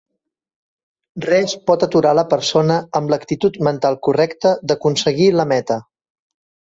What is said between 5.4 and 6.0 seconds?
meta.